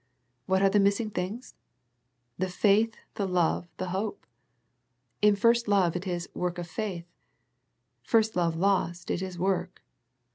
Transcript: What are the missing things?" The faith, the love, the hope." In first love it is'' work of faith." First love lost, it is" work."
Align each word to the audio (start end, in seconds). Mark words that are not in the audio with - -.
What 0.47 0.63
are 0.63 0.69
the 0.69 0.79
missing 0.79 1.11
things?" 1.11 1.53
The 2.39 2.49
faith, 2.49 2.95
the 3.13 3.27
love, 3.27 3.67
the 3.77 3.89
hope." 3.89 4.25
In 5.21 5.35
first 5.35 5.67
love 5.67 5.95
it 5.95 6.07
is'' 6.07 6.27
work 6.33 6.57
of 6.57 6.65
faith." 6.67 7.05
First 8.01 8.35
love 8.35 8.55
lost, 8.55 9.11
it 9.11 9.21
is" 9.21 9.37
work." 9.37 9.83